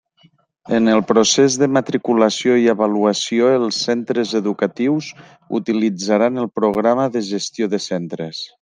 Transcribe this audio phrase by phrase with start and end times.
[0.77, 5.11] En el procés de matriculació i avaluació els centres educatius
[5.61, 8.45] utilitzaran el Programa de Gestió de Centres.